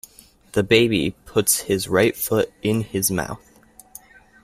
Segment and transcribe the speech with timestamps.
[0.53, 3.51] The baby puts his right foot in his mouth.